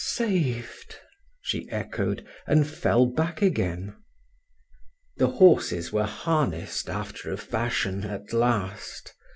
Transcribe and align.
"Saved!" 0.03 0.95
she 1.41 1.69
echoed, 1.69 2.25
and 2.47 2.65
fell 2.67 3.05
back 3.05 3.43
again. 3.43 3.95
The 5.17 5.27
horses 5.27 5.93
were 5.93 6.07
harnessed 6.07 6.89
after 6.89 7.31
a 7.31 7.37
fashion 7.37 8.03
at 8.05 8.33
last. 8.33 9.13